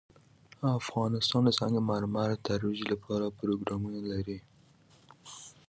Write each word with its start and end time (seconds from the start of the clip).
افغانستان 0.79 1.41
د 1.45 1.49
سنگ 1.59 1.75
مرمر 1.89 2.29
د 2.35 2.39
ترویج 2.47 2.79
لپاره 2.91 3.35
پروګرامونه 3.39 3.99
لري. 4.11 4.39